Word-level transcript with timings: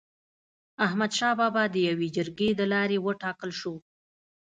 احمد 0.85 1.11
شاه 1.17 1.33
بابا 1.39 1.63
د 1.71 1.75
يوي 1.89 2.07
جرګي 2.15 2.49
د 2.55 2.61
لاري 2.73 2.97
و 2.99 3.05
ټاکل 3.23 3.51
سو. 3.61 3.73